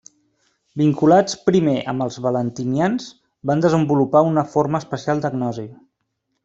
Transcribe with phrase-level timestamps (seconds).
[0.81, 3.07] Vinculats primer amb els valentinians,
[3.51, 5.73] van desenvolupar una forma especial de gnosi.